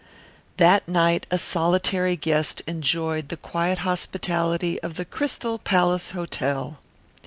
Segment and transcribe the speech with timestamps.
[0.57, 6.79] That night a solitary guest enjoyed the quiet hospitality of the Crystal Palace Hotel.